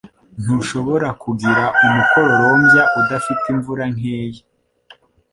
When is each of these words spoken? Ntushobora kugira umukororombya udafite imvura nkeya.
Ntushobora 0.41 1.07
kugira 1.23 1.63
umukororombya 1.85 2.83
udafite 2.99 3.43
imvura 3.53 3.83
nkeya. 3.93 4.41